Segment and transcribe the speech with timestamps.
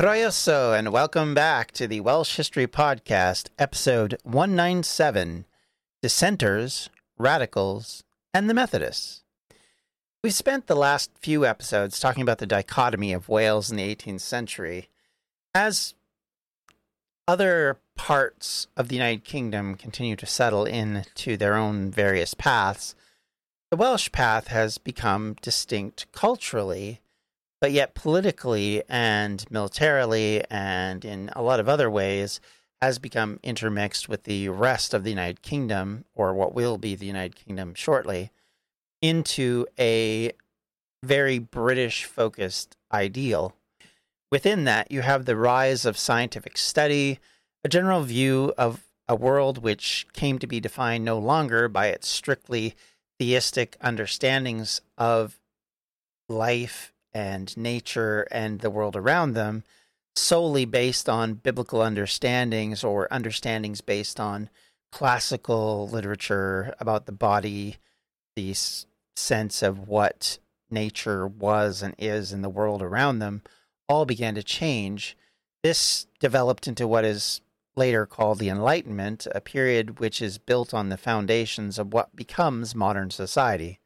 [0.00, 5.44] Croeso, and welcome back to the Welsh History Podcast, episode 197
[6.00, 9.24] Dissenters, Radicals, and the Methodists.
[10.24, 14.22] We've spent the last few episodes talking about the dichotomy of Wales in the 18th
[14.22, 14.88] century.
[15.54, 15.92] As
[17.28, 22.94] other parts of the United Kingdom continue to settle into their own various paths,
[23.70, 27.02] the Welsh path has become distinct culturally
[27.60, 32.40] but yet politically and militarily and in a lot of other ways
[32.80, 37.06] has become intermixed with the rest of the United Kingdom, or what will be the
[37.06, 38.30] United Kingdom shortly,
[39.02, 40.32] into a
[41.02, 43.54] very British focused ideal.
[44.32, 47.18] Within that, you have the rise of scientific study,
[47.64, 52.08] a general view of a world which came to be defined no longer by its
[52.08, 52.74] strictly
[53.18, 55.38] theistic understandings of
[56.28, 59.64] life and nature and the world around them
[60.16, 64.50] solely based on biblical understandings or understandings based on
[64.92, 67.76] classical literature about the body,
[68.36, 68.54] the
[69.16, 70.38] sense of what
[70.70, 73.42] nature was and is in the world around them,
[73.88, 75.16] all began to change.
[75.62, 77.40] This developed into what is
[77.76, 82.74] later called the Enlightenment, a period which is built on the foundations of what becomes
[82.74, 83.79] modern society.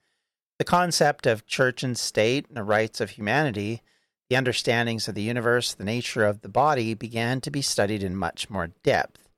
[0.65, 3.83] The concept of church and state and the rights of humanity,
[4.31, 8.17] the understandings of the universe, the nature of the body began to be studied in
[8.17, 9.29] much more depth.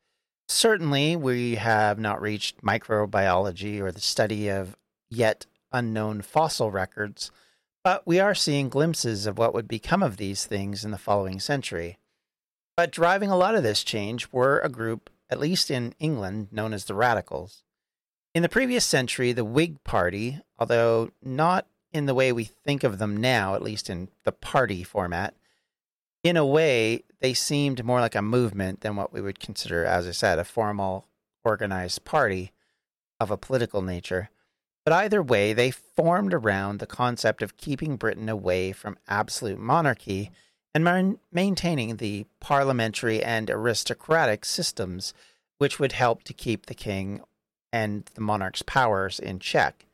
[0.46, 4.76] Certainly, we have not reached microbiology or the study of
[5.10, 7.32] yet unknown fossil records,
[7.82, 11.40] but we are seeing glimpses of what would become of these things in the following
[11.40, 11.98] century.
[12.76, 16.72] But driving a lot of this change were a group, at least in England, known
[16.72, 17.64] as the Radicals.
[18.36, 22.98] In the previous century, the Whig Party, although not in the way we think of
[22.98, 25.34] them now, at least in the party format,
[26.22, 30.06] in a way, they seemed more like a movement than what we would consider, as
[30.06, 31.06] I said, a formal
[31.44, 32.52] organized party
[33.18, 34.28] of a political nature.
[34.84, 40.30] But either way, they formed around the concept of keeping Britain away from absolute monarchy
[40.74, 45.14] and maintaining the parliamentary and aristocratic systems
[45.56, 47.22] which would help to keep the king
[47.76, 49.84] and the monarch's powers in check.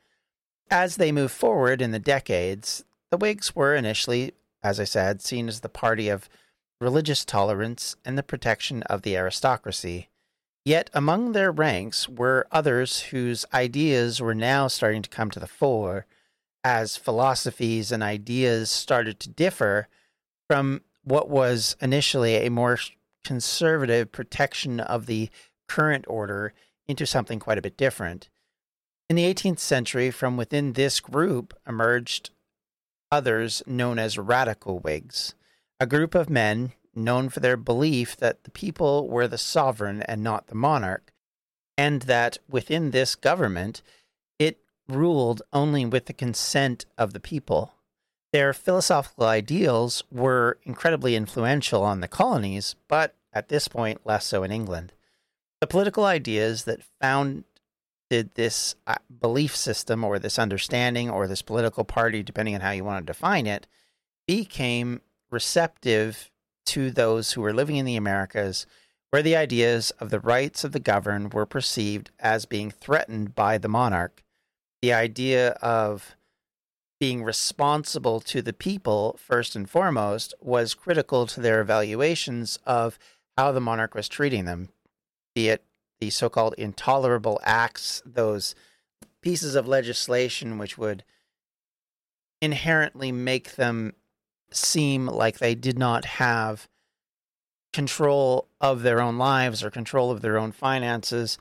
[0.71, 5.49] As they moved forward in the decades, the Whigs were initially, as I said, seen
[5.49, 6.29] as the party of
[6.81, 10.09] religious tolerance and the protection of the aristocracy.
[10.65, 15.49] Yet among their ranks were others whose ideas were now starting to come to the
[15.49, 16.07] fore
[16.63, 19.89] as philosophies and ideas started to differ
[20.49, 22.79] from what was initially a more
[23.25, 25.31] conservative protection of the
[25.67, 26.55] current order
[26.93, 28.29] into something quite a bit different.
[29.09, 32.31] In the 18th century, from within this group emerged
[33.11, 35.35] others known as radical Whigs,
[35.81, 40.23] a group of men known for their belief that the people were the sovereign and
[40.23, 41.13] not the monarch,
[41.79, 43.83] and that within this government
[44.39, 47.73] it ruled only with the consent of the people.
[48.33, 54.43] Their philosophical ideals were incredibly influential on the colonies, but at this point less so
[54.43, 54.93] in England.
[55.63, 57.45] The political ideas that founded
[58.35, 62.83] this uh, belief system or this understanding or this political party, depending on how you
[62.83, 63.69] want to define it,
[64.27, 66.33] became receptive
[66.67, 68.67] to those who were living in the Americas,
[69.11, 73.57] where the ideas of the rights of the governed were perceived as being threatened by
[73.57, 74.25] the monarch.
[74.81, 76.17] The idea of
[76.99, 82.99] being responsible to the people, first and foremost, was critical to their evaluations of
[83.39, 84.71] how the monarch was treating them
[85.35, 85.65] be it
[86.01, 88.55] the so called intolerable acts, those
[89.21, 91.05] pieces of legislation which would
[92.41, 93.95] inherently make them
[94.51, 96.69] seem like they did not have
[97.73, 101.39] control of their own lives or control of their own finances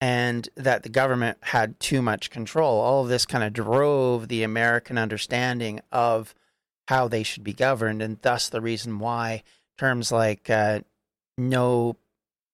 [0.00, 2.80] and that the government had too much control.
[2.80, 6.34] All of this kind of drove the American understanding of
[6.88, 9.42] how they should be governed, and thus the reason why
[9.78, 10.80] terms like uh,
[11.36, 11.96] no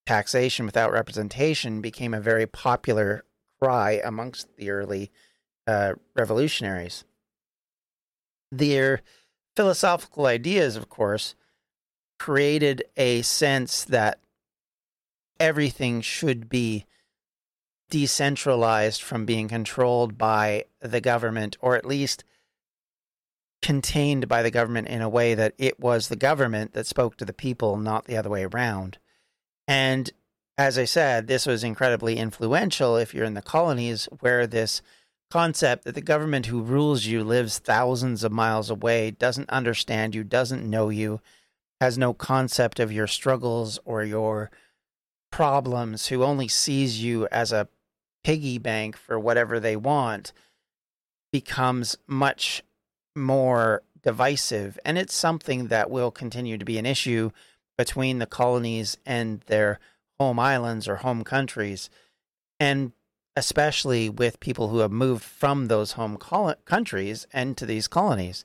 [0.07, 3.25] taxation without representation became a very popular
[3.61, 5.11] cry amongst the early
[5.67, 7.05] uh, revolutionaries.
[8.53, 9.03] Their
[9.57, 11.35] philosophical ideas, of course,
[12.19, 14.21] created a sense that
[15.39, 16.87] everything should be
[17.91, 22.25] decentralized from being controlled by the government, or at least
[23.63, 27.25] contained by the government in a way that it was the government that spoke to
[27.25, 28.99] the people, not the other way around.
[29.69, 30.11] And
[30.59, 34.81] as I said, this was incredibly influential if you're in the colonies where this
[35.31, 40.23] concept that the government who rules you lives thousands of miles away, doesn't understand you,
[40.25, 41.21] doesn't know you,
[41.81, 44.51] has no concept of your struggles or your
[45.31, 47.69] problems, who only sees you as a
[48.25, 50.33] piggy bank for whatever they want,
[51.33, 52.63] becomes much
[53.15, 54.79] more divisive.
[54.85, 57.31] And it's something that will continue to be an issue
[57.77, 59.79] between the colonies and their
[60.19, 61.91] home islands or home countries.
[62.59, 62.93] And
[63.37, 68.45] especially with people who have moved from those home col- countries and to these colonies.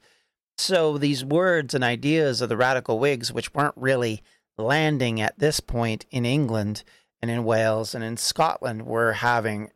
[0.58, 4.22] So these words and ideas of the radical Whigs, which weren't really
[4.58, 6.84] landing at this point in England
[7.22, 9.72] and in Wales and in Scotland, were having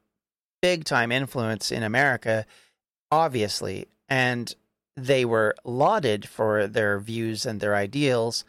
[0.62, 2.46] big time influence in America,
[3.10, 3.88] obviously.
[4.10, 4.54] And
[4.98, 8.44] they were lauded for their views and their ideals.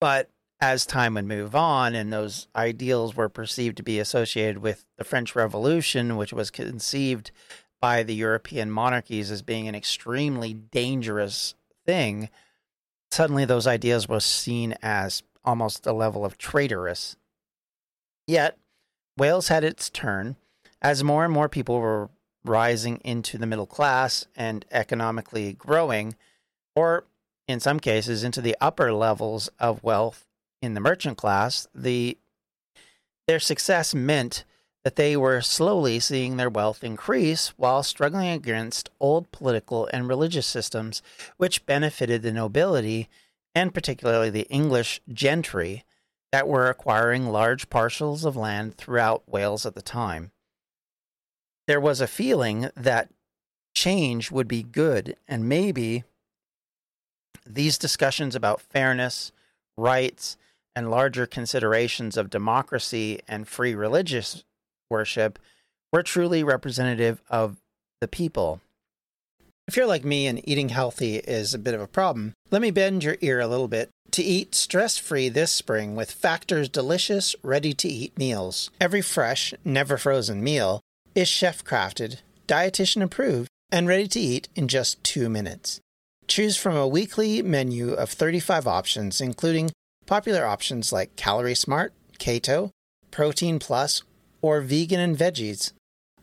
[0.00, 4.86] But as time would move on and those ideals were perceived to be associated with
[4.96, 7.30] the French Revolution, which was conceived
[7.80, 11.54] by the European monarchies as being an extremely dangerous
[11.84, 12.28] thing,
[13.10, 17.16] suddenly those ideas were seen as almost a level of traitorous.
[18.26, 18.58] Yet,
[19.16, 20.36] Wales had its turn
[20.82, 22.10] as more and more people were
[22.44, 26.16] rising into the middle class and economically growing,
[26.74, 27.06] or
[27.48, 30.26] in some cases into the upper levels of wealth
[30.60, 32.18] in the merchant class, the
[33.26, 34.44] their success meant
[34.84, 40.46] that they were slowly seeing their wealth increase while struggling against old political and religious
[40.46, 41.02] systems
[41.36, 43.08] which benefited the nobility
[43.52, 45.84] and particularly the English gentry
[46.30, 50.30] that were acquiring large parcels of land throughout Wales at the time.
[51.66, 53.10] There was a feeling that
[53.74, 56.04] change would be good, and maybe
[57.46, 59.32] these discussions about fairness,
[59.76, 60.36] rights,
[60.74, 64.44] and larger considerations of democracy and free religious
[64.90, 65.38] worship
[65.92, 67.56] were truly representative of
[68.00, 68.60] the people.
[69.66, 72.70] If you're like me and eating healthy is a bit of a problem, let me
[72.70, 77.34] bend your ear a little bit to eat stress free this spring with Factor's delicious,
[77.42, 78.70] ready to eat meals.
[78.80, 80.80] Every fresh, never frozen meal
[81.14, 85.80] is chef crafted, dietitian approved, and ready to eat in just two minutes.
[86.28, 89.70] Choose from a weekly menu of 35 options, including
[90.06, 92.70] Popular options like Calorie Smart, Keto,
[93.10, 94.02] Protein Plus,
[94.40, 95.72] or Vegan and Veggies.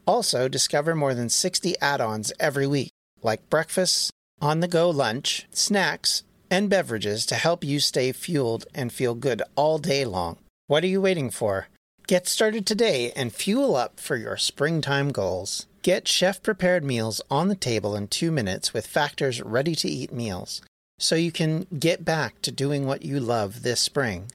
[0.06, 2.92] Also, discover more than 60 add ons every week,
[3.22, 4.10] like breakfasts,
[4.42, 9.42] on the go lunch, snacks, and beverages to help you stay fueled and feel good
[9.56, 10.38] all day long.
[10.68, 11.68] What are you waiting for?
[12.08, 15.68] Get started today and fuel up for your springtime goals.
[15.84, 20.14] Get chef prepared meals on the table in two minutes with Factor's ready to eat
[20.14, 20.62] meals
[20.98, 24.32] so you can get back to doing what you love this spring.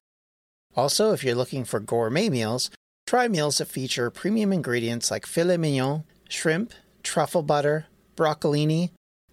[0.77, 2.71] Also, if you're looking for gourmet meals,
[3.07, 8.91] try meals that feature premium ingredients like filet mignon, shrimp, truffle butter, broccolini,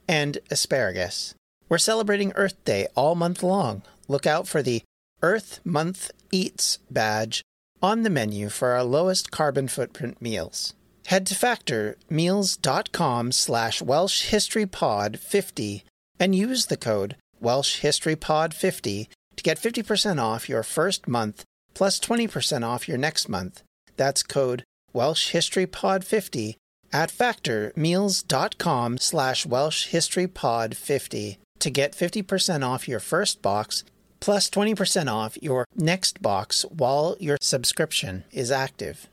[0.07, 1.36] and asparagus.
[1.67, 3.81] We're celebrating Earth Day all month long.
[4.07, 4.84] Look out for the
[5.22, 7.41] Earth Month Eats badge
[7.81, 10.75] on the menu for our lowest carbon footprint meals.
[11.05, 15.83] Head to factormeals.com slash Welsh History Pod 50
[16.19, 21.43] and use the code Welsh History Pod 50 to get 50% off your first month
[21.75, 23.62] plus 20% off your next month.
[23.97, 26.57] That's code Welsh History Pod 50
[26.91, 33.83] at factormeals.com slash Welsh History Pod 50 to get 50% off your first box
[34.19, 39.07] plus 20% off your next box while your subscription is active.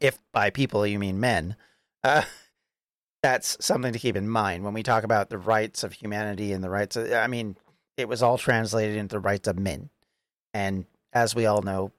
[0.00, 1.56] If by people you mean men.
[2.02, 2.22] Uh,
[3.22, 6.64] that's something to keep in mind when we talk about the rights of humanity and
[6.64, 7.56] the rights of, I mean,
[7.96, 9.90] it was all translated into the rights of men.
[10.54, 11.92] And as we all know,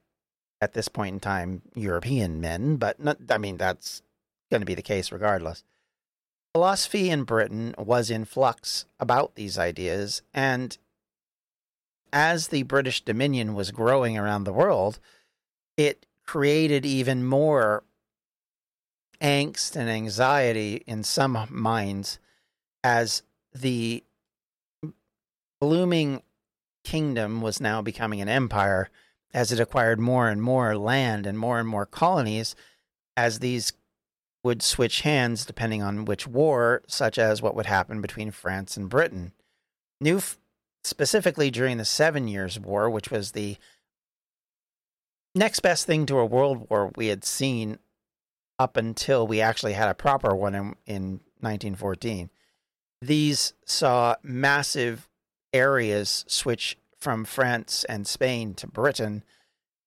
[0.62, 4.02] at this point in time, European men, but not, I mean, that's
[4.50, 5.64] going to be the case regardless.
[6.54, 10.78] Philosophy in Britain was in flux about these ideas, and
[12.12, 15.00] as the British Dominion was growing around the world,
[15.78, 17.84] it created even more
[19.22, 22.20] angst and anxiety in some minds
[22.84, 23.24] as
[23.54, 24.04] the
[25.60, 26.24] blooming
[26.84, 28.90] kingdom was now becoming an empire
[29.34, 32.56] as it acquired more and more land and more and more colonies
[33.16, 33.74] as these
[34.44, 38.90] would switch hands depending on which war, such as what would happen between France and
[38.90, 39.32] Britain.
[40.00, 40.20] New,
[40.84, 43.58] specifically during the Seven Years' War, which was the
[45.36, 47.78] next best thing to a world war we had seen
[48.62, 51.04] up until we actually had a proper one in, in
[51.40, 52.30] 1914.
[53.02, 55.10] These saw massive
[55.52, 59.24] areas switch from France and Spain to Britain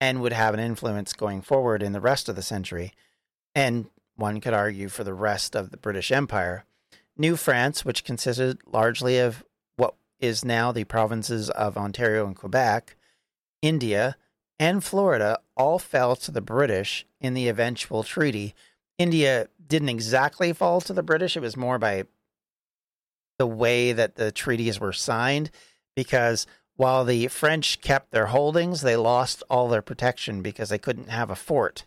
[0.01, 2.93] and would have an influence going forward in the rest of the century.
[3.55, 6.65] And one could argue for the rest of the British Empire.
[7.17, 9.45] New France, which consisted largely of
[9.77, 12.97] what is now the provinces of Ontario and Quebec,
[13.63, 14.17] India,
[14.59, 18.55] and Florida, all fell to the British in the eventual treaty.
[18.99, 22.05] India didn't exactly fall to the British, it was more by
[23.39, 25.51] the way that the treaties were signed,
[25.97, 26.47] because
[26.77, 31.31] while the French kept their holdings, they lost all their protection because they couldn't have
[31.31, 31.85] a fort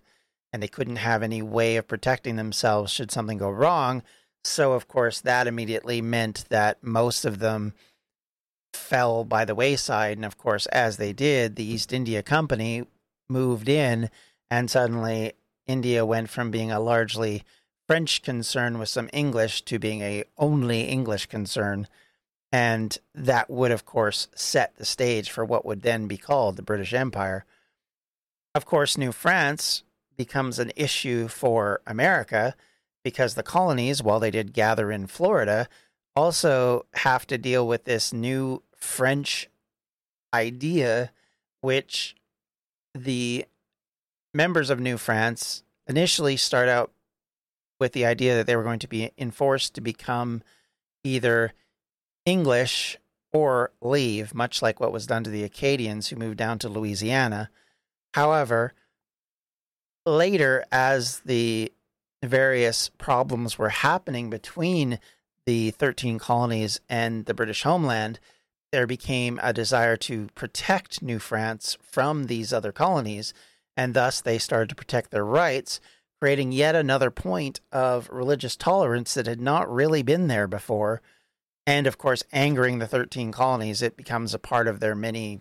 [0.53, 4.01] and they couldn't have any way of protecting themselves should something go wrong.
[4.43, 7.73] So, of course, that immediately meant that most of them
[8.73, 10.17] fell by the wayside.
[10.17, 12.85] And of course, as they did, the East India Company
[13.29, 14.09] moved in,
[14.49, 15.33] and suddenly
[15.65, 17.43] India went from being a largely
[17.87, 21.87] French concern with some English to being a only English concern.
[22.51, 26.63] And that would, of course, set the stage for what would then be called the
[26.63, 27.45] British Empire.
[28.55, 29.83] Of course, New France
[30.15, 32.55] becomes an issue for America
[33.03, 35.67] because the colonies, while they did gather in Florida,
[36.17, 39.49] also have to deal with this new French
[40.33, 41.11] idea,
[41.61, 42.15] which
[42.95, 43.45] the
[44.33, 46.91] members of New France initially start out
[47.79, 50.41] with the idea that they were going to be enforced to become
[51.03, 51.53] either
[52.25, 52.97] English
[53.31, 57.51] or leave, much like what was done to the Acadians who moved down to Louisiana.
[58.15, 58.73] However,
[60.03, 61.71] later, as the
[62.23, 64.99] various problems were happening between
[65.47, 68.19] the 13 colonies and the British homeland,
[68.73, 73.33] there became a desire to protect New France from these other colonies,
[73.77, 75.79] and thus they started to protect their rights,
[76.19, 81.01] creating yet another point of religious tolerance that had not really been there before.
[81.65, 85.39] And of course, angering the 13 colonies, it becomes a part of their many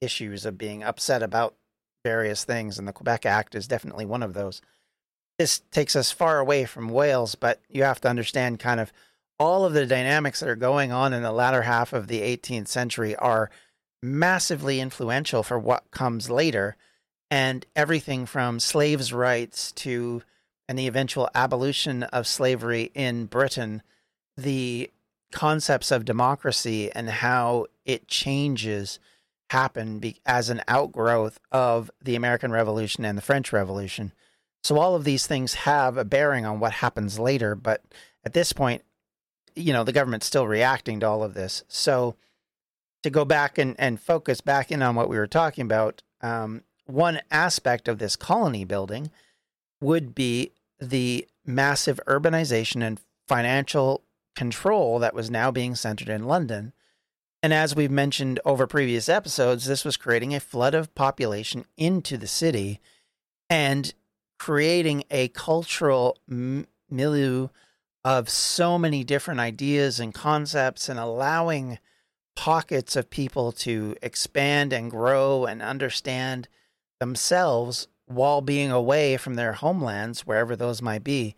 [0.00, 1.56] issues of being upset about
[2.04, 4.62] various things, and the Quebec Act is definitely one of those.
[5.36, 8.92] This takes us far away from Wales, but you have to understand kind of
[9.38, 12.68] all of the dynamics that are going on in the latter half of the 18th
[12.68, 13.50] century are
[14.02, 16.76] massively influential for what comes later.
[17.30, 20.22] And everything from slaves' rights to
[20.68, 23.82] and the eventual abolition of slavery in Britain,
[24.36, 24.90] the
[25.32, 28.98] concepts of democracy and how it changes
[29.50, 34.12] happen be- as an outgrowth of the American Revolution and the French Revolution.
[34.62, 37.82] So all of these things have a bearing on what happens later, but
[38.24, 38.82] at this point,
[39.58, 41.64] you know, the government's still reacting to all of this.
[41.68, 42.16] So
[43.02, 46.62] to go back and, and focus back in on what we were talking about, um,
[46.86, 49.10] one aspect of this colony building
[49.80, 54.02] would be the massive urbanization and financial
[54.34, 56.72] control that was now being centered in London.
[57.42, 62.16] And as we've mentioned over previous episodes, this was creating a flood of population into
[62.16, 62.80] the city
[63.48, 63.92] and
[64.38, 66.18] creating a cultural
[66.90, 67.48] milieu
[68.08, 71.78] of so many different ideas and concepts and allowing
[72.34, 76.48] pockets of people to expand and grow and understand
[77.00, 81.36] themselves while being away from their homelands, wherever those might be.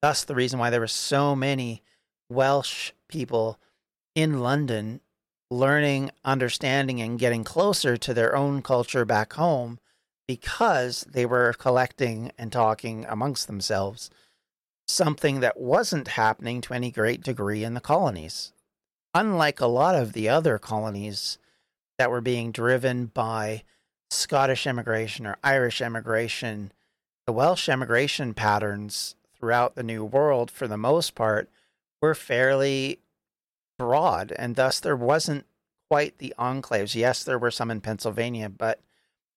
[0.00, 1.82] Thus, the reason why there were so many
[2.30, 3.58] Welsh people
[4.14, 5.00] in London
[5.50, 9.80] learning, understanding, and getting closer to their own culture back home
[10.28, 14.08] because they were collecting and talking amongst themselves,
[14.92, 18.52] something that wasn't happening to any great degree in the colonies.
[19.14, 21.38] Unlike a lot of the other colonies
[21.98, 23.62] that were being driven by
[24.10, 26.72] Scottish immigration or Irish immigration,
[27.26, 31.48] the Welsh immigration patterns throughout the New World, for the most part,
[32.00, 32.98] were fairly
[33.78, 35.46] broad, and thus there wasn't
[35.90, 36.94] quite the enclaves.
[36.94, 38.80] Yes, there were some in Pennsylvania, but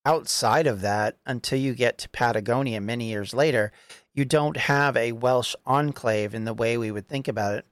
[0.05, 3.71] outside of that, until you get to Patagonia many years later,
[4.13, 7.65] you don't have a Welsh enclave in the way we would think about it.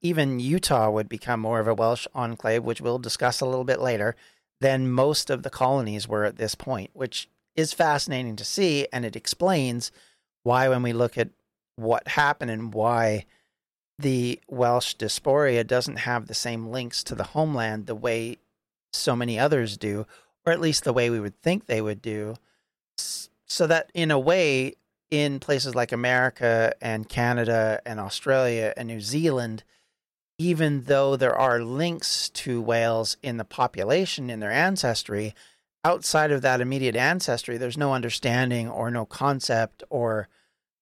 [0.00, 3.80] Even Utah would become more of a Welsh enclave, which we'll discuss a little bit
[3.80, 4.16] later,
[4.60, 8.86] than most of the colonies were at this point, which is fascinating to see.
[8.92, 9.92] And it explains
[10.44, 11.30] why, when we look at
[11.76, 13.26] what happened and why
[13.98, 18.38] the Welsh diaspora doesn't have the same links to the homeland the way
[18.92, 20.06] so many others do,
[20.44, 22.36] or at least the way we would think they would do.
[22.96, 24.74] So that in a way,
[25.10, 29.62] in places like America and Canada and Australia and New Zealand,
[30.38, 35.34] even though there are links to Wales in the population, in their ancestry,
[35.84, 40.28] outside of that immediate ancestry, there's no understanding or no concept or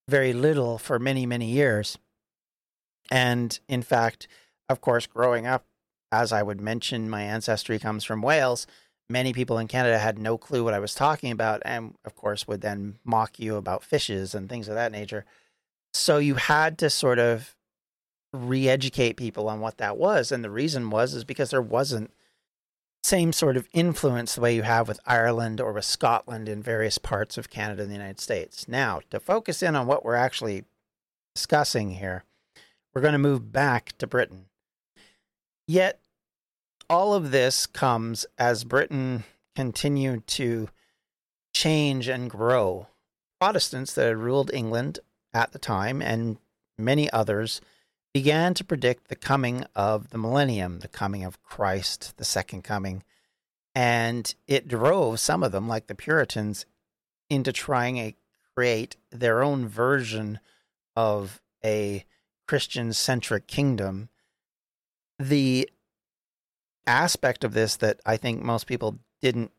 [0.08, 1.98] very little for many, many years.
[3.10, 4.28] And in fact,
[4.68, 5.64] of course, growing up,
[6.12, 8.66] as I would mention, my ancestry comes from Wales.
[9.10, 12.46] Many people in Canada had no clue what I was talking about, and of course,
[12.46, 15.24] would then mock you about fishes and things of that nature.
[15.92, 17.56] So you had to sort of
[18.32, 20.30] re educate people on what that was.
[20.30, 22.12] And the reason was, is because there wasn't
[23.02, 26.98] same sort of influence the way you have with Ireland or with Scotland in various
[26.98, 28.68] parts of Canada and the United States.
[28.68, 30.64] Now, to focus in on what we're actually
[31.34, 32.24] discussing here,
[32.94, 34.46] we're going to move back to Britain.
[35.66, 36.00] Yet,
[36.90, 39.22] all of this comes as Britain
[39.54, 40.68] continued to
[41.54, 42.88] change and grow.
[43.40, 44.98] Protestants that had ruled England
[45.32, 46.38] at the time and
[46.76, 47.60] many others
[48.12, 53.04] began to predict the coming of the millennium, the coming of Christ, the second coming.
[53.72, 56.66] And it drove some of them, like the Puritans,
[57.28, 58.14] into trying to
[58.56, 60.40] create their own version
[60.96, 62.04] of a
[62.48, 64.08] Christian centric kingdom.
[65.20, 65.70] The
[66.86, 69.52] aspect of this that I think most people didn't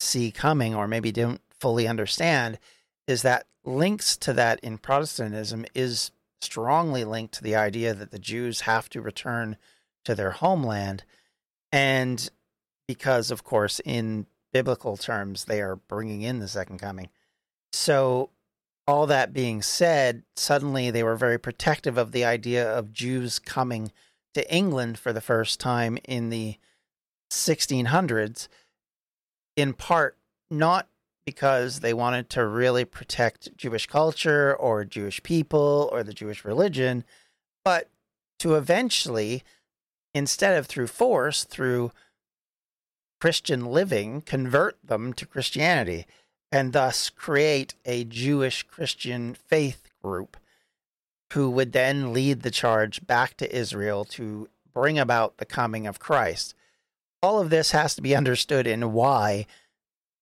[0.00, 2.58] see coming or maybe didn't fully understand
[3.06, 6.10] is that links to that in Protestantism is
[6.40, 9.56] strongly linked to the idea that the Jews have to return
[10.04, 11.04] to their homeland.
[11.70, 12.28] And
[12.88, 17.08] because, of course, in biblical terms, they are bringing in the second coming.
[17.72, 18.30] So,
[18.86, 23.92] all that being said, suddenly they were very protective of the idea of Jews coming
[24.34, 26.56] to England for the first time in the
[27.30, 28.48] 1600s,
[29.56, 30.16] in part
[30.50, 30.88] not
[31.24, 37.04] because they wanted to really protect Jewish culture or Jewish people or the Jewish religion,
[37.64, 37.88] but
[38.40, 39.44] to eventually,
[40.14, 41.92] instead of through force, through
[43.20, 46.06] Christian living, convert them to Christianity
[46.50, 50.36] and thus create a Jewish Christian faith group
[51.32, 55.98] who would then lead the charge back to Israel to bring about the coming of
[55.98, 56.54] Christ.
[57.22, 59.46] All of this has to be understood in why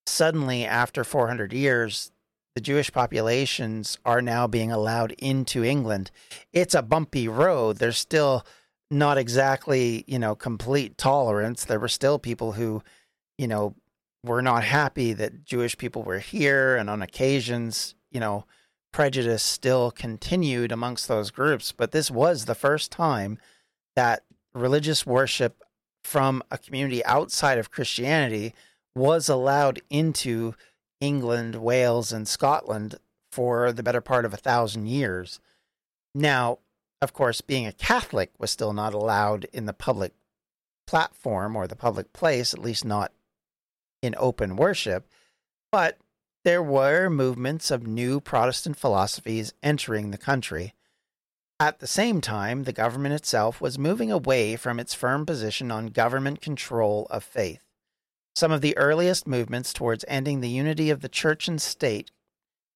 [0.06, 2.10] suddenly, after 400 years,
[2.54, 6.10] the Jewish populations are now being allowed into England.
[6.52, 7.78] It's a bumpy road.
[7.78, 8.44] There's still
[8.90, 11.64] not exactly, you know, complete tolerance.
[11.64, 12.82] There were still people who,
[13.38, 13.74] you know,
[14.24, 16.76] were not happy that Jewish people were here.
[16.76, 18.44] And on occasions, you know,
[18.92, 21.72] prejudice still continued amongst those groups.
[21.72, 23.38] But this was the first time
[23.96, 24.22] that
[24.54, 25.62] religious worship
[26.02, 28.54] from a community outside of Christianity
[28.94, 30.54] was allowed into
[31.00, 32.96] England, Wales, and Scotland
[33.30, 35.40] for the better part of a thousand years.
[36.14, 36.58] Now,
[37.00, 40.12] of course, being a Catholic was still not allowed in the public
[40.86, 43.12] platform or the public place, at least not
[44.02, 45.08] in open worship.
[45.70, 45.98] But
[46.44, 50.74] there were movements of new Protestant philosophies entering the country.
[51.58, 55.88] At the same time, the government itself was moving away from its firm position on
[55.88, 57.62] government control of faith.
[58.34, 62.10] Some of the earliest movements towards ending the unity of the church and state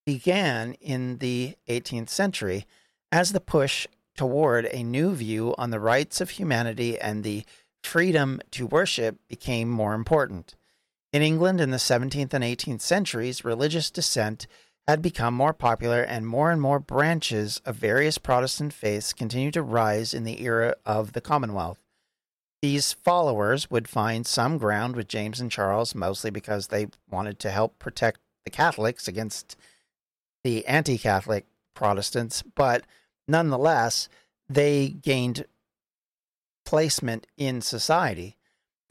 [0.05, 2.67] began in the 18th century
[3.11, 7.45] as the push toward a new view on the rights of humanity and the
[7.83, 10.55] freedom to worship became more important.
[11.15, 14.49] In England in the 17th and 18th centuries, religious dissent
[14.89, 19.63] had become more popular, and more and more branches of various Protestant faiths continued to
[19.63, 21.79] rise in the era of the Commonwealth.
[22.63, 27.53] These followers would find some ground with James and Charles, mostly because they wanted to
[27.53, 29.57] help protect the Catholics against
[30.43, 32.83] the anti Catholic Protestants, but
[33.29, 34.09] nonetheless,
[34.49, 35.45] they gained
[36.67, 38.37] placement in society.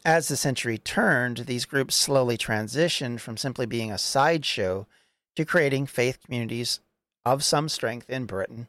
[0.06, 4.86] As the century turned, these groups slowly transitioned from simply being a sideshow
[5.36, 6.80] to creating faith communities
[7.26, 8.68] of some strength in Britain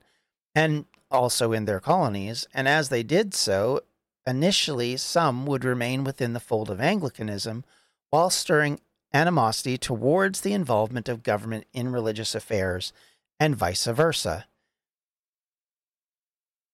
[0.55, 2.47] and also in their colonies.
[2.55, 3.81] And as they did so,
[4.27, 7.65] Initially, some would remain within the fold of Anglicanism
[8.11, 8.81] while stirring
[9.13, 12.93] animosity towards the involvement of government in religious affairs,
[13.39, 14.47] and vice versa.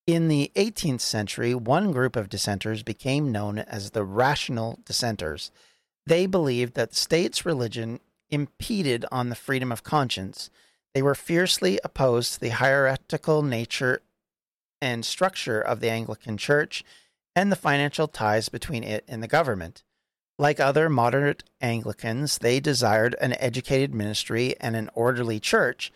[0.07, 5.51] In the 18th century, one group of dissenters became known as the rational dissenters.
[6.07, 10.51] They believed that the state's religion impeded on the freedom of conscience.
[10.95, 14.03] They were fiercely opposed to the hierarchical nature
[14.81, 16.83] and structure of the Anglican Church
[17.37, 19.85] and the financial ties between it and the government.
[20.39, 25.93] Like other moderate Anglicans, they desired an educated ministry and an orderly church,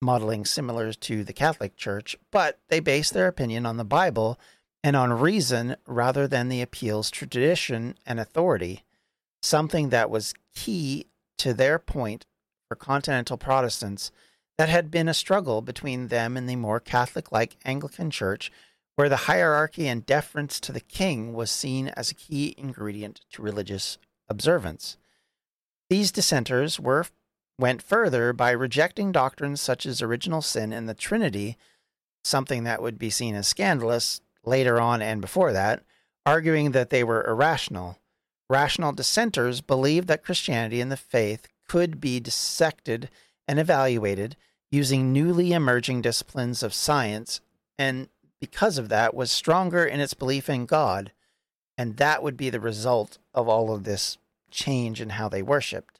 [0.00, 4.38] modeling similar to the Catholic Church, but they base their opinion on the Bible
[4.82, 8.82] and on reason rather than the appeals to tradition and authority,
[9.42, 11.06] something that was key
[11.38, 12.26] to their point
[12.68, 14.10] for continental Protestants
[14.58, 18.50] that had been a struggle between them and the more Catholic like Anglican Church
[19.00, 23.40] where the hierarchy and deference to the king was seen as a key ingredient to
[23.40, 23.96] religious
[24.28, 24.98] observance.
[25.88, 27.06] These dissenters were
[27.60, 31.56] went further by rejecting doctrines such as original sin and the Trinity,
[32.24, 35.82] something that would be seen as scandalous later on and before that,
[36.26, 37.98] arguing that they were irrational.
[38.48, 43.08] Rational dissenters believed that Christianity and the faith could be dissected
[43.46, 44.36] and evaluated
[44.70, 47.40] using newly emerging disciplines of science
[47.78, 48.08] and
[48.40, 51.12] because of that, was stronger in its belief in God.
[51.76, 54.18] And that would be the result of all of this
[54.50, 55.99] change in how they worshiped.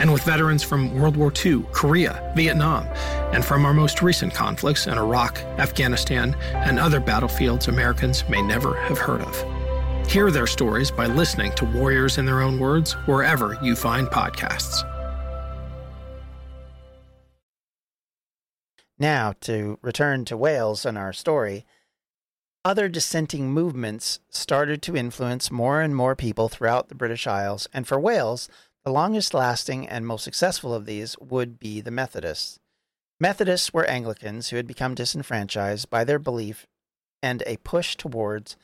[0.00, 2.84] and with veterans from World War II, Korea, Vietnam,
[3.32, 8.74] and from our most recent conflicts in Iraq, Afghanistan, and other battlefields Americans may never
[8.84, 10.10] have heard of.
[10.10, 14.82] Hear their stories by listening to Warriors in Their Own Words wherever you find podcasts.
[18.98, 21.64] Now, to return to Wales and our story,
[22.64, 27.86] other dissenting movements started to influence more and more people throughout the British Isles, and
[27.86, 28.48] for Wales,
[28.88, 32.58] the longest lasting and most successful of these would be the Methodists.
[33.20, 36.66] Methodists were Anglicans who had become disenfranchised by their belief
[37.22, 38.56] and a push towards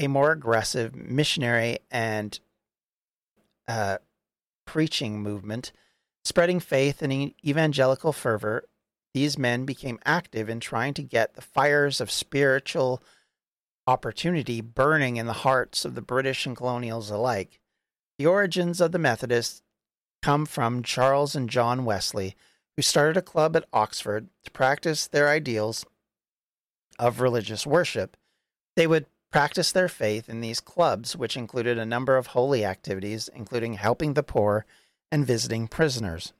[0.00, 2.40] a more aggressive missionary and
[3.68, 3.98] uh,
[4.66, 5.70] preaching movement,
[6.24, 8.64] spreading faith and evangelical fervor
[9.14, 13.00] these men became active in trying to get the fires of spiritual
[13.86, 17.60] opportunity burning in the hearts of the British and colonials alike.
[18.18, 19.62] The origins of the Methodists
[20.22, 22.36] come from Charles and John Wesley,
[22.76, 25.84] who started a club at Oxford to practice their ideals
[26.98, 28.16] of religious worship.
[28.76, 33.28] They would practice their faith in these clubs, which included a number of holy activities,
[33.34, 34.64] including helping the poor
[35.10, 36.32] and visiting prisoners.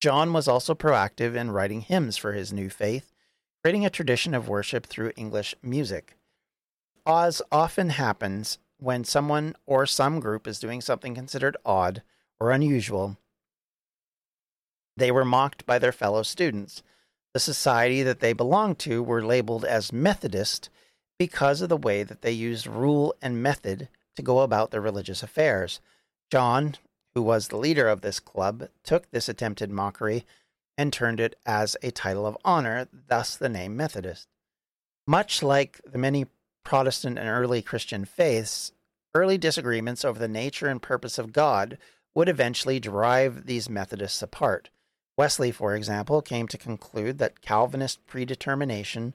[0.00, 3.12] John was also proactive in writing hymns for his new faith,
[3.62, 6.16] creating a tradition of worship through English music.
[7.06, 12.02] As often happens when someone or some group is doing something considered odd
[12.40, 13.18] or unusual.
[14.96, 16.82] They were mocked by their fellow students.
[17.34, 20.68] The society that they belonged to were labeled as Methodist
[21.18, 25.22] because of the way that they used rule and method to go about their religious
[25.22, 25.80] affairs.
[26.30, 26.76] John,
[27.14, 30.24] who was the leader of this club, took this attempted mockery
[30.76, 34.28] and turned it as a title of honor, thus the name Methodist.
[35.06, 36.26] Much like the many
[36.64, 38.72] Protestant and early Christian faiths,
[39.14, 41.78] early disagreements over the nature and purpose of God
[42.14, 44.70] would eventually drive these Methodists apart.
[45.16, 49.14] Wesley, for example, came to conclude that Calvinist predetermination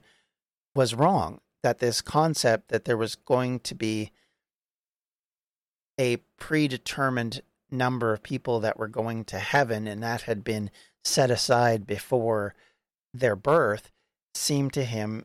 [0.74, 4.12] was wrong, that this concept that there was going to be
[5.98, 10.70] a predetermined number of people that were going to heaven and that had been
[11.04, 12.54] set aside before
[13.12, 13.90] their birth
[14.34, 15.24] seemed to him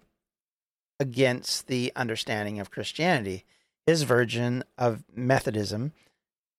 [0.99, 3.43] against the understanding of Christianity.
[3.85, 5.91] His version of Methodism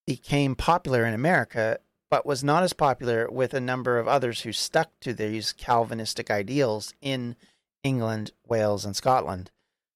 [0.07, 1.79] became popular in America,
[2.11, 6.31] but was not as popular with a number of others who stuck to these Calvinistic
[6.31, 7.37] ideals in
[7.83, 9.51] England, Wales, and Scotland.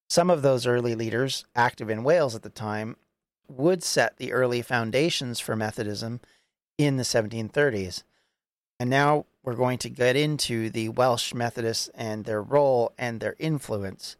[0.09, 2.95] Some of those early leaders, active in Wales at the time,
[3.49, 6.21] would set the early foundations for Methodism
[6.77, 8.03] in the 1730s.
[8.79, 13.35] And now we're going to get into the Welsh Methodists and their role and their
[13.39, 14.17] influence.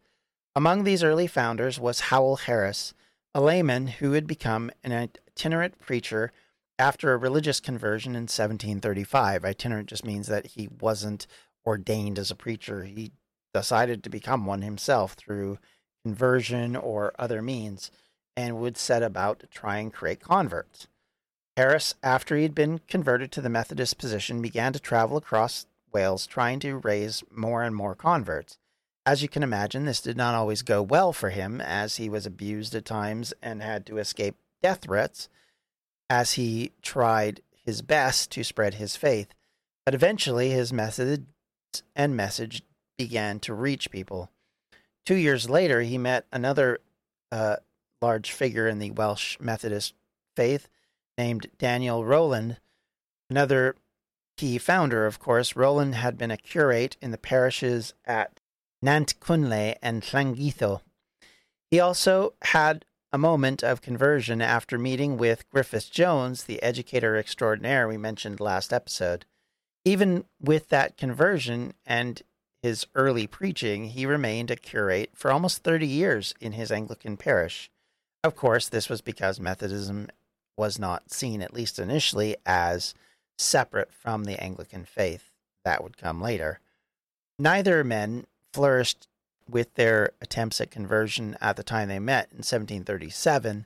[0.56, 2.93] Among these early founders was Howell Harris,
[3.38, 6.32] a layman who had become an itinerant preacher
[6.80, 9.45] after a religious conversion in 1735.
[9.45, 11.28] Itinerant just means that he wasn't
[11.63, 12.86] ordained as a preacher.
[12.86, 13.12] He
[13.54, 15.60] decided to become one himself through
[16.04, 17.91] conversion or other means
[18.36, 20.88] and would set about trying to try and create converts.
[21.56, 26.60] Harris, after he'd been converted to the Methodist position, began to travel across Wales trying
[26.62, 28.58] to raise more and more converts.
[29.07, 32.25] As you can imagine, this did not always go well for him, as he was
[32.25, 35.29] abused at times and had to escape death threats
[36.09, 39.33] as he tried his best to spread his faith.
[39.85, 41.23] But eventually, his methods
[41.95, 42.63] and message
[42.97, 44.29] began to reach people.
[45.05, 46.79] Two years later, he met another
[47.31, 47.55] uh,
[48.01, 49.93] large figure in the Welsh Methodist
[50.35, 50.67] faith
[51.17, 52.57] named Daniel Rowland,
[53.29, 53.77] another
[54.35, 55.55] key founder, of course.
[55.55, 58.41] Rowland had been a curate in the parishes at
[58.83, 60.81] Nantcwnle and Llangeitho.
[61.71, 67.87] He also had a moment of conversion after meeting with Griffith Jones, the educator extraordinaire
[67.87, 69.25] we mentioned last episode.
[69.85, 72.21] Even with that conversion and
[72.61, 77.69] his early preaching, he remained a curate for almost 30 years in his Anglican parish.
[78.23, 80.09] Of course, this was because Methodism
[80.57, 82.93] was not seen, at least initially, as
[83.37, 85.31] separate from the Anglican faith.
[85.63, 86.59] That would come later.
[87.39, 89.07] Neither men flourished
[89.49, 93.65] with their attempts at conversion at the time they met in 1737,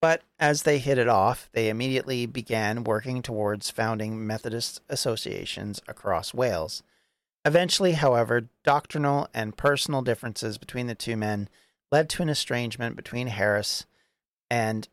[0.00, 6.32] but as they hit it off, they immediately began working towards founding Methodist associations across
[6.32, 6.82] Wales.
[7.44, 11.48] Eventually, however, doctrinal and personal differences between the two men
[11.92, 13.86] led to an estrangement between Harris
[14.50, 14.88] and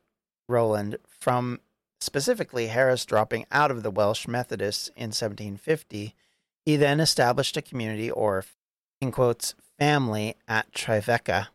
[0.47, 1.59] Rowland from
[1.99, 6.15] specifically Harris dropping out of the Welsh Methodists in 1750.
[6.65, 8.43] He then established a community or
[9.01, 11.47] in quotes family at Trefecca.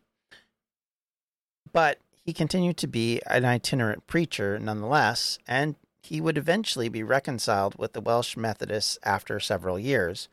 [1.72, 7.76] But he continued to be an itinerant preacher nonetheless, and he would eventually be reconciled
[7.78, 10.28] with the Welsh Methodists after several years.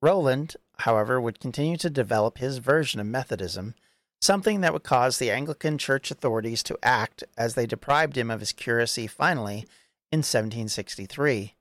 [0.00, 3.74] Rowland, however, would continue to develop his version of Methodism
[4.22, 8.38] something that would cause the Anglican Church authorities to act as they deprived him of
[8.38, 9.66] his curacy finally
[10.12, 11.54] in 1763.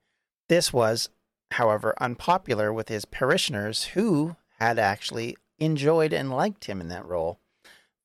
[0.47, 1.09] This was,
[1.51, 7.39] however, unpopular with his parishioners who had actually enjoyed and liked him in that role.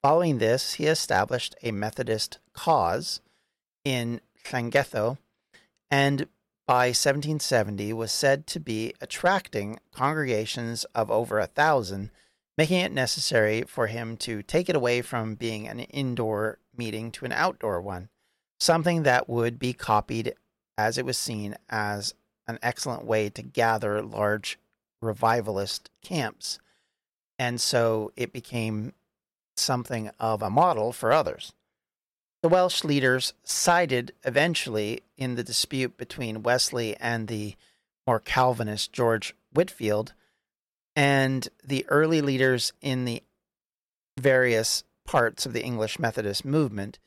[0.03, 3.21] Following this, he established a Methodist cause
[3.85, 5.19] in Llangeitho
[5.91, 6.27] and
[6.67, 12.11] by 1770 was said to be attracting congregations of over a thousand
[12.57, 17.27] making it necessary for him to take it away from being an indoor meeting to
[17.27, 18.09] an outdoor one,
[18.59, 20.35] something that would be copied
[20.79, 22.15] as it was seen as
[22.49, 24.59] an excellent way to gather large
[25.01, 26.59] revivalist camps.
[27.39, 28.93] And so it became
[29.57, 31.53] something of a model for others.
[32.43, 37.57] The Welsh leaders sided eventually in the dispute between Wesley and the
[38.07, 40.15] more Calvinist George Whitefield,
[40.95, 43.23] and the early leaders in the
[44.19, 46.99] various parts of the English Methodist movement.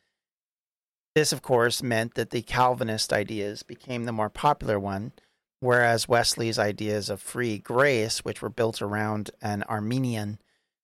[1.14, 5.12] This, of course, meant that the Calvinist ideas became the more popular one,
[5.60, 10.38] whereas Wesley's ideas of free grace, which were built around an Arminian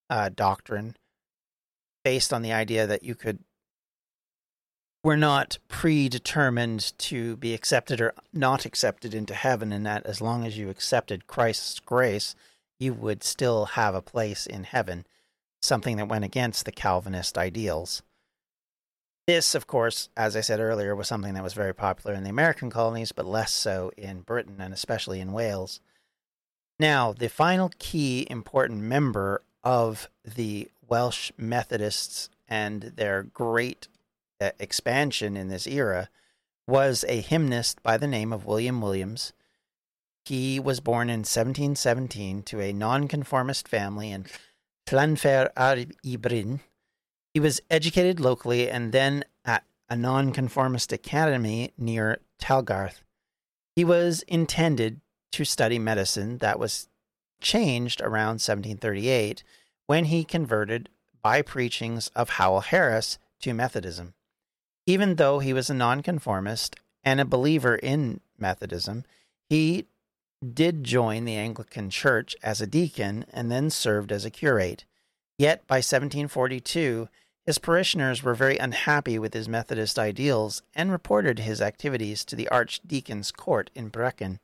[0.08, 0.96] uh, doctrine,
[2.04, 3.40] based on the idea that you could
[5.02, 10.44] were not predetermined to be accepted or not accepted into heaven, and that as long
[10.44, 12.34] as you accepted Christ's grace,
[12.80, 15.06] you would still have a place in heaven,
[15.62, 18.02] something that went against the Calvinist ideals.
[19.26, 22.30] This, of course, as I said earlier, was something that was very popular in the
[22.30, 25.80] American colonies, but less so in Britain and especially in Wales.
[26.78, 33.88] Now, the final key important member of the Welsh Methodists and their great
[34.40, 36.08] uh, expansion in this era
[36.68, 39.32] was a hymnist by the name of William Williams,
[40.26, 44.26] he was born in 1717 to a nonconformist family in
[44.88, 46.60] Llanfair ar Ibrin.
[47.37, 53.03] He was educated locally and then at a nonconformist academy near Talgarth.
[53.75, 56.88] He was intended to study medicine that was
[57.42, 59.44] changed around 1738
[59.87, 60.88] when he converted
[61.20, 64.14] by preachings of Howell Harris to Methodism.
[64.87, 69.05] Even though he was a nonconformist and a believer in Methodism,
[69.51, 69.85] he
[70.55, 74.87] did join the Anglican Church as a deacon and then served as a curate.
[75.37, 77.11] Yet by 1742,
[77.46, 82.48] his parishioners were very unhappy with his Methodist ideals and reported his activities to the
[82.48, 84.40] Archdeacon's court in Brecon.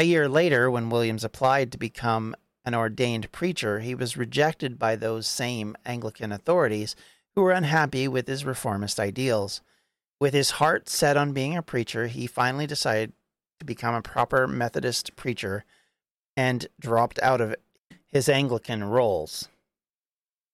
[0.00, 2.34] A year later, when Williams applied to become
[2.64, 6.96] an ordained preacher, he was rejected by those same Anglican authorities
[7.34, 9.60] who were unhappy with his reformist ideals.
[10.20, 13.12] With his heart set on being a preacher, he finally decided
[13.60, 15.64] to become a proper Methodist preacher
[16.36, 17.54] and dropped out of
[18.08, 19.48] his Anglican roles.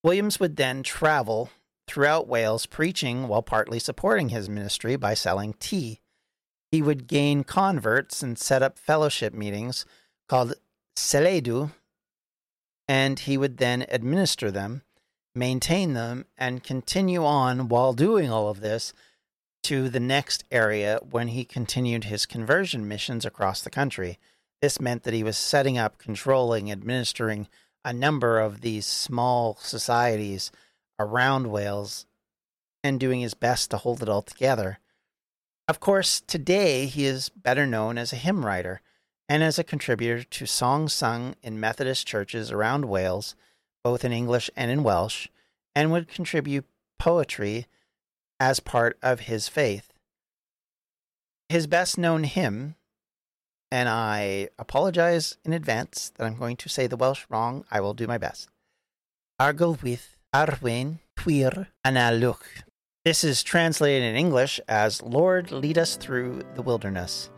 [0.03, 1.51] Williams would then travel
[1.87, 6.01] throughout Wales preaching while partly supporting his ministry by selling tea.
[6.71, 9.87] He would gain converts and set up fellowship meetings
[10.29, 10.55] called
[10.97, 11.73] Seledu,
[12.87, 14.83] and he would then administer them,
[15.35, 18.93] maintain them, and continue on while doing all of this
[19.65, 24.19] to the next area when he continued his conversion missions across the country.
[24.61, 27.49] This meant that he was setting up, controlling, administering
[27.85, 30.51] a number of these small societies
[30.99, 32.07] around Wales
[32.83, 34.79] and doing his best to hold it all together.
[35.67, 38.81] Of course, today he is better known as a hymn writer
[39.29, 43.35] and as a contributor to songs sung in Methodist churches around Wales,
[43.85, 45.29] both in English and in Welsh,
[45.75, 46.65] and would contribute
[46.99, 47.67] poetry
[48.41, 49.93] as part of his faith.
[51.49, 52.77] His best known hymn,
[53.71, 57.95] and I apologize in advance that I'm going to say the Welsh wrong, I will
[57.95, 58.49] do my best.
[59.41, 62.63] Argol with Arwen Twir Analuch.
[63.05, 67.31] This is translated in English as Lord, lead us through the wilderness.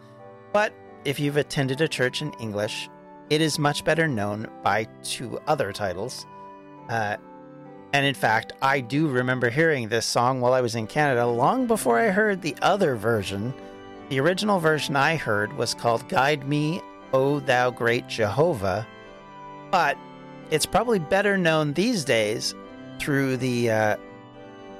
[0.53, 0.73] But
[1.05, 2.88] if you've attended a church in English,
[3.31, 6.27] it is much better known by two other titles.
[6.88, 7.16] Uh,
[7.93, 11.66] and in fact, I do remember hearing this song while I was in Canada long
[11.66, 13.55] before I heard the other version.
[14.11, 18.85] The original version I heard was called Guide Me, O Thou Great Jehovah,
[19.70, 19.96] but
[20.51, 22.57] it's probably better known these days
[22.99, 23.96] through the uh,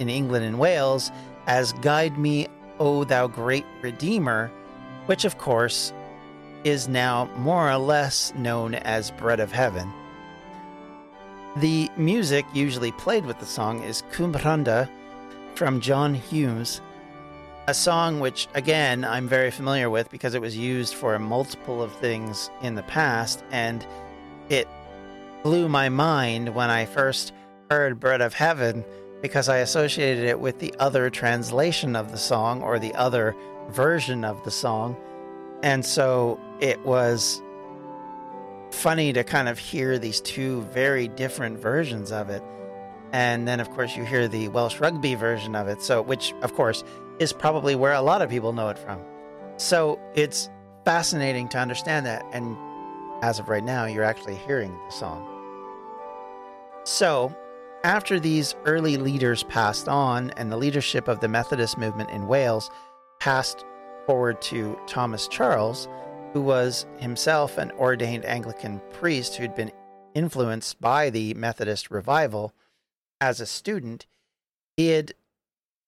[0.01, 1.12] in England and Wales
[1.47, 2.49] as Guide Me,
[2.81, 4.51] O Thou Great Redeemer,
[5.07, 5.93] which of course
[6.64, 9.93] is now more or less known as Bread of Heaven.
[11.59, 14.90] The music usually played with the song is Cwm Rhondda
[15.55, 16.81] from John Hughes,
[17.71, 21.93] a song which, again, I'm very familiar with because it was used for multiple of
[21.93, 23.87] things in the past, and
[24.49, 24.67] it
[25.45, 27.33] blew my mind when I first
[27.71, 28.85] heard Bread of Heaven
[29.23, 33.37] because I associated it with the other translation of the song or the other
[33.69, 34.97] version of the song.
[35.63, 37.41] And so it was
[38.73, 42.43] funny to kind of hear these two very different versions of it.
[43.13, 45.83] And then, of course, you hear the Welsh rugby version of it.
[45.83, 46.83] So, which, of course,
[47.21, 49.01] is probably where a lot of people know it from.
[49.59, 50.51] So it's
[50.85, 52.25] fascinating to understand that.
[52.33, 52.57] And
[53.23, 55.27] as of right now, you're actually hearing the song.
[56.85, 57.37] So,
[57.85, 62.71] after these early leaders passed on and the leadership of the Methodist movement in Wales
[63.21, 63.65] passed
[64.07, 65.89] forward to Thomas Charles,
[66.33, 69.73] who was himself an ordained Anglican priest who'd been
[70.15, 72.55] influenced by the Methodist revival
[73.21, 74.07] as a student,
[74.77, 75.13] he had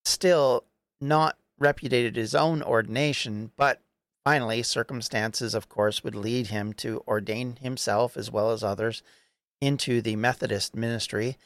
[0.05, 0.65] still
[1.03, 3.81] not repudiated his own ordination, but
[4.25, 9.03] finally, circumstances, of course, would lead him to ordain himself as well as others
[9.61, 11.37] into the Methodist ministry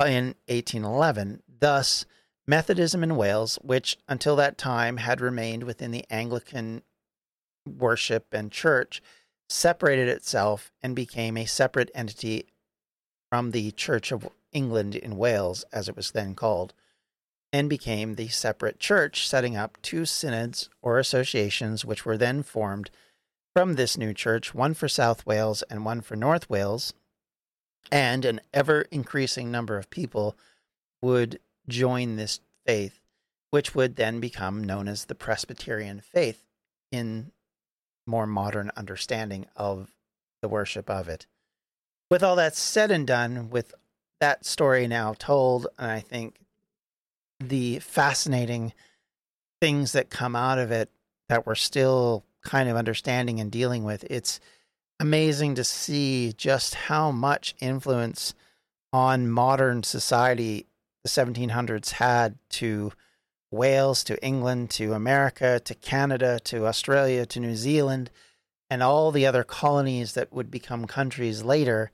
[0.00, 1.42] in 1811.
[1.60, 2.04] Thus,
[2.46, 6.82] Methodism in Wales, which until that time had remained within the Anglican
[7.66, 9.00] worship and church
[9.48, 12.46] separated itself and became a separate entity
[13.30, 16.74] from the Church of England in Wales, as it was then called,
[17.54, 22.90] and became the separate church, setting up two synods or associations, which were then formed
[23.54, 26.94] from this new church, one for South Wales and one for North Wales.
[27.92, 30.36] And an ever increasing number of people
[31.00, 31.38] would
[31.68, 32.98] join this faith,
[33.50, 36.42] which would then become known as the Presbyterian faith
[36.90, 37.30] in
[38.04, 39.94] more modern understanding of
[40.42, 41.28] the worship of it.
[42.10, 43.74] With all that said and done, with
[44.18, 46.40] that story now told, and I think
[47.40, 48.72] the fascinating
[49.60, 50.90] things that come out of it
[51.28, 54.40] that we're still kind of understanding and dealing with, it's
[55.00, 58.34] amazing to see just how much influence
[58.92, 60.66] on modern society
[61.02, 62.92] the 1700s had to
[63.50, 68.10] Wales to England to America to Canada to Australia to New Zealand
[68.68, 71.90] and all the other colonies that would become countries later,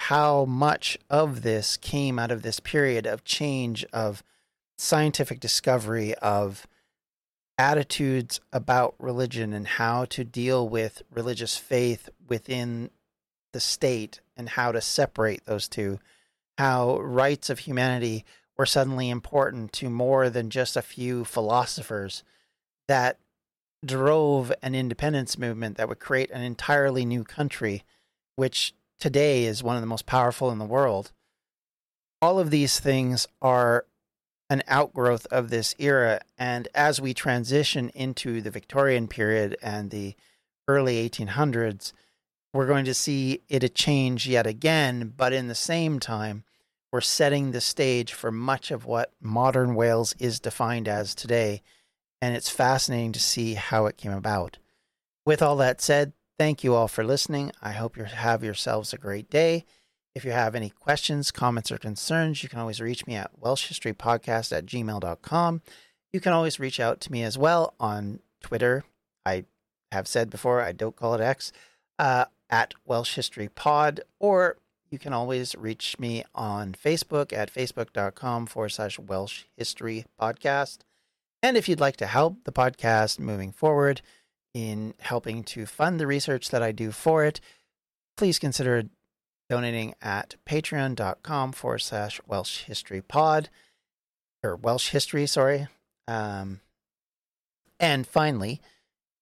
[0.00, 4.22] how much of this came out of this period of change, of
[4.80, 6.66] scientific discovery, of
[7.58, 12.88] attitudes about religion and how to deal with religious faith within
[13.52, 15.98] the state and how to separate those two,
[16.56, 18.24] how rights of humanity
[18.56, 22.22] were suddenly important to more than just a few philosophers
[22.88, 23.18] that
[23.84, 27.82] drove an independence movement that would create an entirely new country,
[28.36, 31.12] which today is one of the most powerful in the world.
[32.22, 33.86] all of these things are
[34.50, 36.20] an outgrowth of this era.
[36.36, 40.16] And as we transition into the Victorian period and the
[40.68, 41.92] early 1800s,
[42.52, 45.14] we're going to see it a change yet again.
[45.16, 46.42] But in the same time,
[46.92, 51.62] we're setting the stage for much of what modern Wales is defined as today.
[52.20, 54.58] And it's fascinating to see how it came about.
[55.24, 57.52] With all that said, thank you all for listening.
[57.62, 59.64] I hope you have yourselves a great day.
[60.14, 64.56] If you have any questions, comments, or concerns, you can always reach me at welshhistorypodcast
[64.56, 65.62] at gmail.com.
[66.12, 68.84] You can always reach out to me as well on Twitter.
[69.24, 69.44] I
[69.92, 71.52] have said before, I don't call it X,
[71.98, 74.56] uh, at Welsh History Pod, or
[74.90, 80.78] you can always reach me on Facebook at facebook.com forward slash Welsh History Podcast.
[81.42, 84.02] And if you'd like to help the podcast moving forward
[84.52, 87.40] in helping to fund the research that I do for it,
[88.16, 88.84] please consider
[89.50, 93.50] donating at patreon.com forward slash Welsh History Pod
[94.44, 95.66] or Welsh History, sorry.
[96.06, 96.60] Um,
[97.80, 98.60] and finally,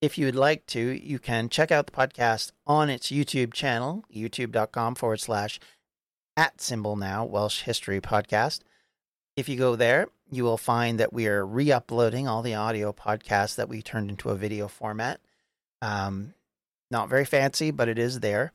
[0.02, 4.04] if you would like to, you can check out the podcast on its YouTube channel,
[4.14, 5.58] youtube.com forward slash
[6.36, 8.60] at symbol now Welsh History Podcast.
[9.34, 12.92] If you go there, you will find that we are re uploading all the audio
[12.92, 15.20] podcasts that we turned into a video format.
[15.80, 16.34] Um,
[16.90, 18.52] not very fancy, but it is there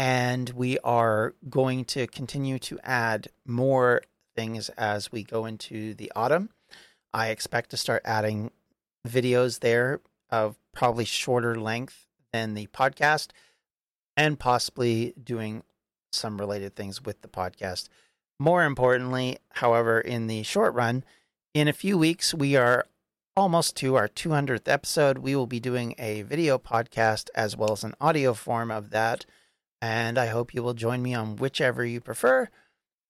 [0.00, 4.00] and we are going to continue to add more
[4.34, 6.48] things as we go into the autumn.
[7.12, 8.50] I expect to start adding
[9.06, 13.28] videos there of probably shorter length than the podcast
[14.16, 15.64] and possibly doing
[16.14, 17.90] some related things with the podcast.
[18.38, 21.04] More importantly, however, in the short run,
[21.52, 22.86] in a few weeks, we are
[23.36, 25.18] almost to our 200th episode.
[25.18, 29.26] We will be doing a video podcast as well as an audio form of that
[29.80, 32.48] and I hope you will join me on whichever you prefer.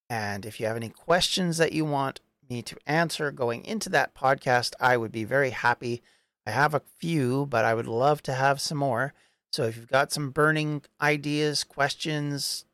[0.08, 4.14] And if you have any questions that you want me to answer going into that
[4.14, 6.02] podcast, I would be very happy.
[6.46, 9.14] I have a few, but I would love to have some more.
[9.52, 12.64] So if you've got some burning ideas, questions,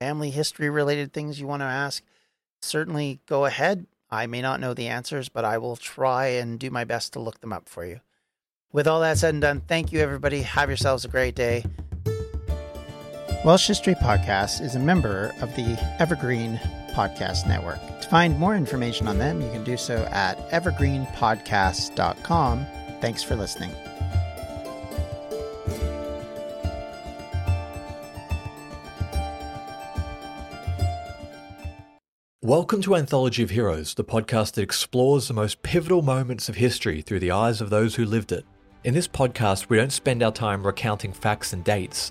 [0.00, 2.02] family history related things you want to ask,
[2.62, 3.86] certainly go ahead.
[4.10, 7.20] I may not know the answers, but I will try and do my best to
[7.20, 8.00] look them up for you.
[8.72, 10.42] With all that said and done, thank you, everybody.
[10.42, 11.64] Have yourselves a great day.
[13.44, 16.58] Welsh History Podcast is a member of the Evergreen
[16.92, 17.78] Podcast Network.
[18.00, 22.66] To find more information on them, you can do so at evergreenpodcast.com.
[23.02, 23.70] Thanks for listening.
[32.40, 37.02] Welcome to Anthology of Heroes, the podcast that explores the most pivotal moments of history
[37.02, 38.46] through the eyes of those who lived it.
[38.84, 42.10] In this podcast, we don't spend our time recounting facts and dates.